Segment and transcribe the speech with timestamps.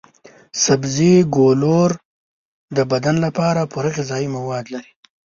[0.65, 1.91] سبزي ګولور
[2.75, 4.91] د بدن لپاره پوره غذايي مواد لري.